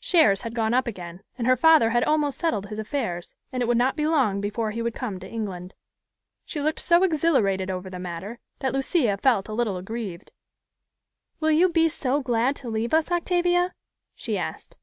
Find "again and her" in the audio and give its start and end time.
0.88-1.54